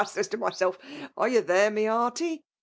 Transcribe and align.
So, 0.01 0.05
says 0.13 0.29
I 0.29 0.31
to 0.31 0.37
myself— 0.39 0.79
'Are 1.17 1.27
ye 1.27 1.41
there, 1.41 1.69
my 1.69 1.85
hearty 1.85 2.43